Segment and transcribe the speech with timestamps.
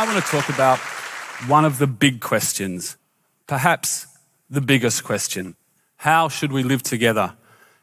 [0.00, 0.78] I want to talk about
[1.46, 2.96] one of the big questions,
[3.46, 4.06] perhaps
[4.48, 5.56] the biggest question.
[5.98, 7.34] How should we live together?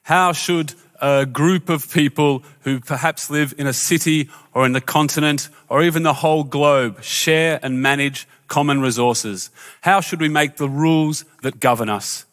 [0.01, 4.81] How should a group of people who perhaps live in a city or in the
[4.81, 9.51] continent or even the whole globe share and manage common resources?
[9.81, 12.25] How should we make the rules that govern us?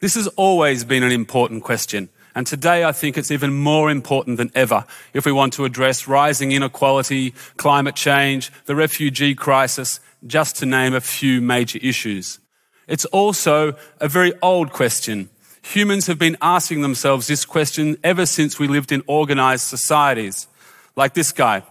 [0.00, 2.08] This has always been an important question.
[2.38, 6.06] And today I think it's even more important than ever if we want to address
[6.06, 12.38] rising inequality, climate change, the refugee crisis, just to name a few major issues.
[12.86, 15.30] It's also a very old question.
[15.62, 20.46] Humans have been asking themselves this question ever since we lived in organized societies.
[20.94, 21.64] Like this guy,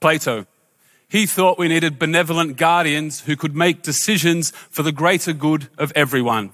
[0.00, 0.44] Plato.
[1.08, 5.90] He thought we needed benevolent guardians who could make decisions for the greater good of
[5.96, 6.50] everyone.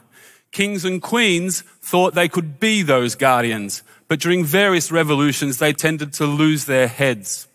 [0.53, 6.13] Kings and queens thought they could be those guardians, but during various revolutions, they tended
[6.15, 7.49] to lose their heads.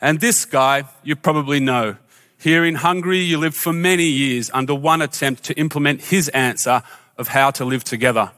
[0.00, 1.96] And this guy, you probably know.
[2.38, 6.82] Here in Hungary, you lived for many years under one attempt to implement his answer
[7.16, 8.32] of how to live together.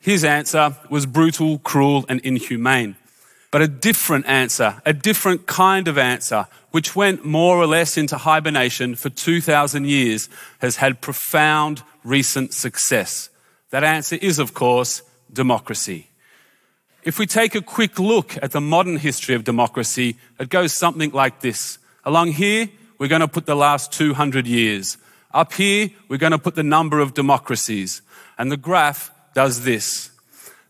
[0.00, 2.96] His answer was brutal, cruel, and inhumane.
[3.50, 8.16] But a different answer, a different kind of answer, which went more or less into
[8.16, 10.28] hibernation for 2,000 years,
[10.60, 13.28] has had profound recent success.
[13.70, 16.10] That answer is, of course, democracy.
[17.02, 21.10] If we take a quick look at the modern history of democracy, it goes something
[21.10, 21.78] like this.
[22.04, 24.98] Along here, we're going to put the last 200 years.
[25.32, 28.02] Up here, we're going to put the number of democracies.
[28.38, 30.10] And the graph does this.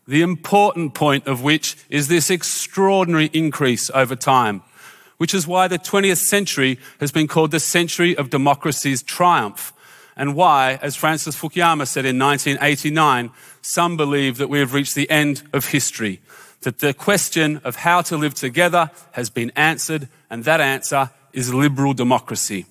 [0.07, 4.63] The important point of which is this extraordinary increase over time,
[5.17, 9.73] which is why the 20th century has been called the century of democracy's triumph,
[10.15, 15.09] and why, as Francis Fukuyama said in 1989, some believe that we have reached the
[15.09, 16.21] end of history,
[16.61, 21.53] that the question of how to live together has been answered, and that answer is
[21.53, 22.65] liberal democracy.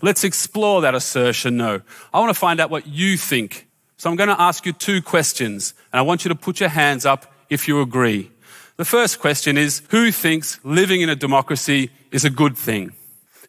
[0.00, 1.80] Let's explore that assertion No,
[2.12, 3.68] I want to find out what you think
[4.02, 6.70] so I'm going to ask you two questions, and I want you to put your
[6.70, 8.32] hands up if you agree.
[8.76, 12.94] The first question is Who thinks living in a democracy is a good thing?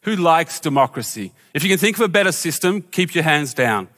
[0.04, 1.32] Who likes democracy?
[1.54, 3.88] If you can think of a better system, keep your hands down.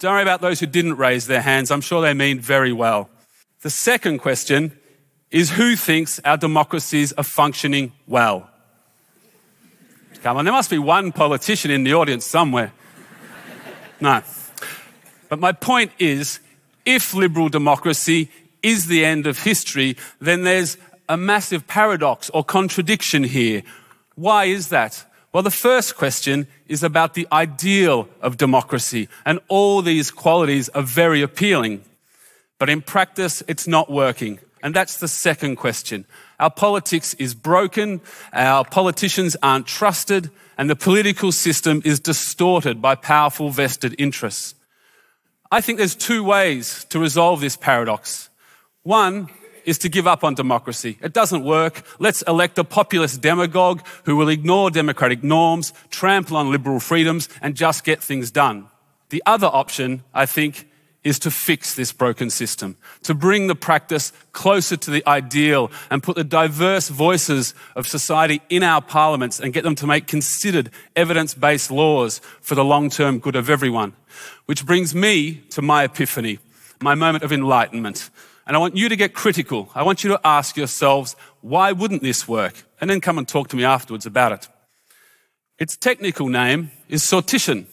[0.00, 1.70] Don't worry about those who didn't raise their hands.
[1.70, 3.08] I'm sure they mean very well.
[3.60, 4.76] The second question
[5.30, 8.50] is Who thinks our democracies are functioning well?
[10.24, 12.72] Come on, there must be one politician in the audience somewhere.
[14.00, 14.22] No.
[15.34, 16.38] But my point is,
[16.86, 18.30] if liberal democracy
[18.62, 20.76] is the end of history, then there's
[21.08, 23.64] a massive paradox or contradiction here.
[24.14, 25.04] Why is that?
[25.32, 30.82] Well, the first question is about the ideal of democracy, and all these qualities are
[30.82, 31.82] very appealing.
[32.60, 34.38] But in practice, it's not working.
[34.62, 36.04] And that's the second question.
[36.38, 38.00] Our politics is broken,
[38.32, 44.54] our politicians aren't trusted, and the political system is distorted by powerful vested interests.
[45.54, 48.28] I think there's two ways to resolve this paradox.
[48.82, 49.28] One
[49.64, 50.98] is to give up on democracy.
[51.00, 51.84] It doesn't work.
[52.00, 57.54] Let's elect a populist demagogue who will ignore democratic norms, trample on liberal freedoms, and
[57.54, 58.66] just get things done.
[59.10, 60.68] The other option, I think,
[61.04, 66.02] is to fix this broken system, to bring the practice closer to the ideal and
[66.02, 70.70] put the diverse voices of society in our parliaments and get them to make considered
[70.96, 73.92] evidence based laws for the long term good of everyone.
[74.46, 76.38] Which brings me to my epiphany,
[76.80, 78.10] my moment of enlightenment.
[78.46, 79.70] And I want you to get critical.
[79.74, 82.64] I want you to ask yourselves, why wouldn't this work?
[82.80, 84.48] And then come and talk to me afterwards about it.
[85.58, 87.66] Its technical name is sortition,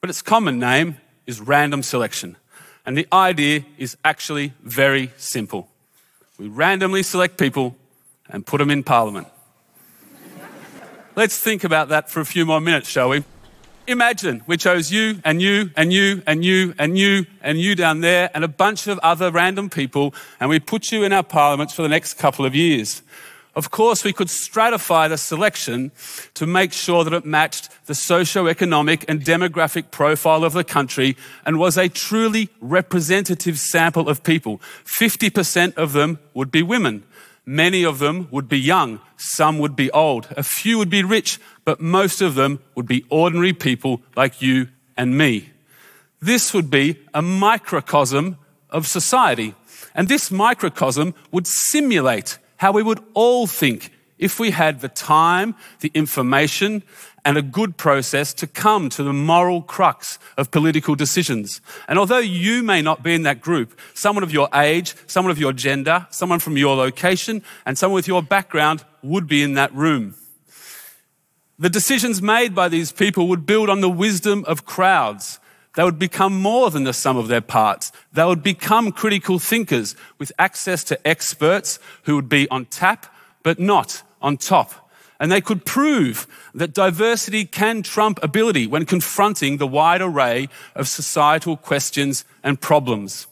[0.00, 2.36] but its common name is random selection.
[2.86, 5.68] And the idea is actually very simple.
[6.38, 7.76] We randomly select people
[8.28, 9.28] and put them in parliament.
[11.16, 13.24] Let's think about that for a few more minutes, shall we?
[13.86, 18.00] Imagine we chose you and you and you and you and you and you down
[18.00, 21.74] there and a bunch of other random people and we put you in our parliaments
[21.74, 23.02] for the next couple of years.
[23.56, 25.92] Of course, we could stratify the selection
[26.34, 31.16] to make sure that it matched the socio-economic and demographic profile of the country
[31.46, 34.60] and was a truly representative sample of people.
[34.84, 37.04] 50% of them would be women.
[37.46, 39.00] Many of them would be young.
[39.16, 40.28] Some would be old.
[40.36, 44.68] A few would be rich, but most of them would be ordinary people like you
[44.96, 45.50] and me.
[46.20, 48.38] This would be a microcosm
[48.70, 49.54] of society.
[49.94, 55.54] And this microcosm would simulate how we would all think if we had the time,
[55.80, 56.82] the information,
[57.24, 61.60] and a good process to come to the moral crux of political decisions.
[61.88, 65.38] And although you may not be in that group, someone of your age, someone of
[65.38, 69.74] your gender, someone from your location, and someone with your background would be in that
[69.74, 70.14] room.
[71.58, 75.38] The decisions made by these people would build on the wisdom of crowds.
[75.76, 77.90] They would become more than the sum of their parts.
[78.12, 83.06] They would become critical thinkers with access to experts who would be on tap,
[83.42, 84.90] but not on top.
[85.18, 90.88] And they could prove that diversity can trump ability when confronting the wide array of
[90.88, 93.26] societal questions and problems.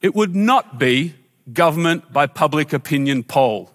[0.00, 1.14] It would not be
[1.52, 3.70] government by public opinion poll.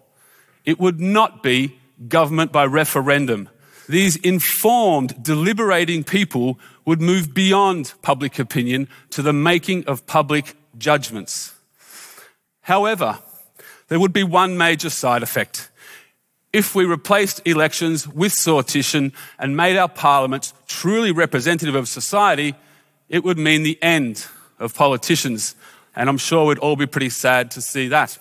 [0.65, 3.50] It would not be government by referendum.
[3.91, 11.53] These informed, deliberating people would move beyond public opinion to the making of public judgments.
[12.61, 13.19] However,
[13.89, 15.69] there would be one major side effect.
[16.53, 22.55] If we replaced elections with sortition and made our parliaments truly representative of society,
[23.09, 24.25] it would mean the end
[24.57, 25.53] of politicians.
[25.97, 28.17] And I'm sure we'd all be pretty sad to see that.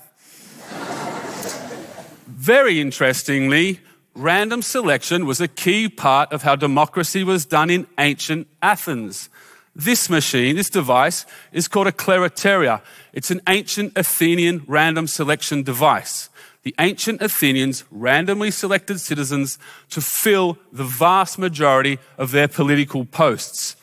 [2.26, 3.78] Very interestingly,
[4.14, 9.28] random selection was a key part of how democracy was done in ancient Athens.
[9.74, 12.82] This machine, this device, is called a kleroteria.
[13.12, 16.28] It's an ancient Athenian random selection device.
[16.62, 19.58] The ancient Athenians randomly selected citizens
[19.90, 23.76] to fill the vast majority of their political posts.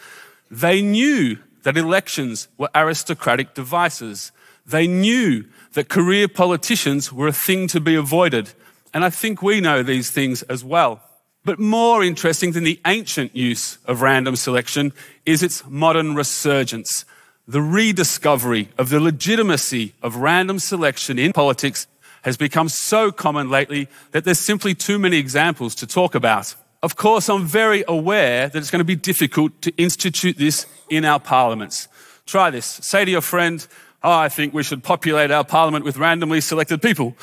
[0.52, 4.32] They knew that elections were aristocratic devices.
[4.66, 8.54] They knew that career politicians were a thing to be avoided.
[8.94, 11.02] And I think we know these things as well.
[11.44, 14.92] But more interesting than the ancient use of random selection
[15.26, 17.06] is its modern resurgence.
[17.48, 21.88] The rediscovery of the legitimacy of random selection in politics
[22.24, 26.54] has become so common lately that there's simply too many examples to talk about.
[26.84, 31.06] Of course, I'm very aware that it's going to be difficult to institute this in
[31.06, 31.88] our parliaments.
[32.26, 32.66] Try this.
[32.66, 33.66] Say to your friend,
[34.04, 37.16] oh, I think we should populate our parliament with randomly selected people.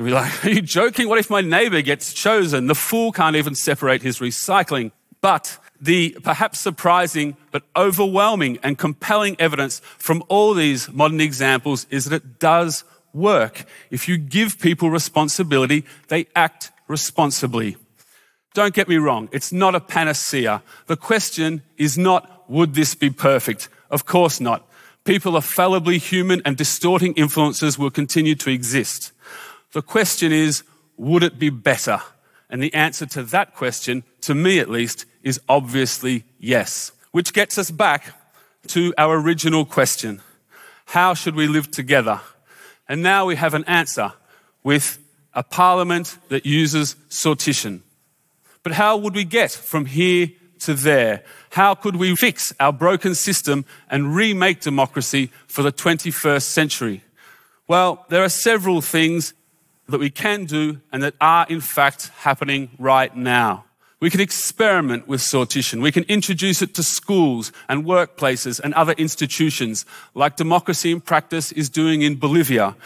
[0.00, 1.10] You'll be like, are you joking?
[1.10, 2.68] What if my neighbor gets chosen?
[2.68, 4.92] The fool can't even separate his recycling.
[5.20, 12.06] But the perhaps surprising but overwhelming and compelling evidence from all these modern examples is
[12.06, 12.82] that it does
[13.12, 13.66] work.
[13.90, 17.76] If you give people responsibility, they act responsibly.
[18.54, 19.28] Don't get me wrong.
[19.32, 20.62] It's not a panacea.
[20.86, 23.68] The question is not, would this be perfect?
[23.90, 24.66] Of course not.
[25.04, 29.12] People are fallibly human and distorting influences will continue to exist.
[29.72, 30.62] The question is,
[30.96, 32.00] would it be better?
[32.48, 36.92] And the answer to that question, to me at least, is obviously yes.
[37.12, 38.14] Which gets us back
[38.68, 40.20] to our original question.
[40.86, 42.20] How should we live together?
[42.88, 44.12] And now we have an answer
[44.64, 44.98] with
[45.32, 47.80] a parliament that uses sortition.
[48.62, 50.30] But how would we get from here
[50.60, 51.22] to there?
[51.50, 57.02] How could we fix our broken system and remake democracy for the 21st century?
[57.68, 59.32] Well, there are several things
[59.90, 63.64] that we can do and that are in fact happening right now.
[64.00, 65.82] We can experiment with sortition.
[65.82, 69.84] We can introduce it to schools and workplaces and other institutions
[70.14, 72.76] like Democracy in Practice is doing in Bolivia.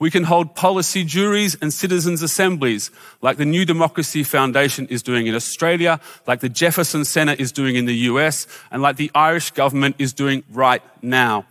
[0.00, 2.90] We can hold policy juries and citizens' assemblies,
[3.22, 7.76] like the New Democracy Foundation is doing in Australia, like the Jefferson Center is doing
[7.76, 11.46] in the US, and like the Irish government is doing right now.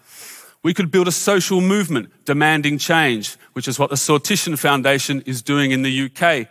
[0.63, 5.41] We could build a social movement demanding change, which is what the Sortition Foundation is
[5.41, 6.47] doing in the UK.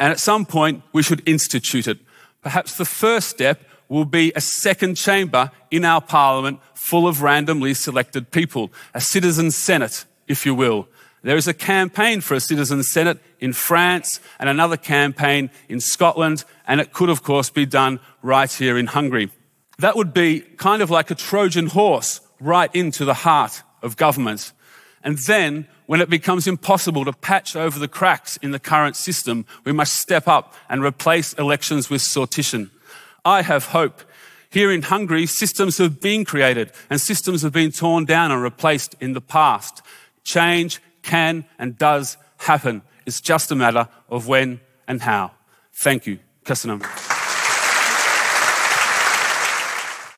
[0.00, 1.98] And at some point, we should institute it.
[2.42, 7.74] Perhaps the first step will be a second chamber in our parliament full of randomly
[7.74, 10.88] selected people, a citizen senate, if you will.
[11.22, 16.44] There is a campaign for a citizen senate in France and another campaign in Scotland,
[16.66, 19.30] and it could, of course, be done right here in Hungary.
[19.78, 24.52] That would be kind of like a Trojan horse right into the heart of government.
[25.02, 29.44] And then, when it becomes impossible to patch over the cracks in the current system,
[29.64, 32.70] we must step up and replace elections with sortition.
[33.24, 34.02] I have hope.
[34.50, 38.94] Here in Hungary, systems have been created and systems have been torn down and replaced
[39.00, 39.82] in the past.
[40.22, 42.82] Change can and does happen.
[43.04, 45.32] It's just a matter of when and how.
[45.72, 46.18] Thank you.
[46.44, 47.13] Köszönöm.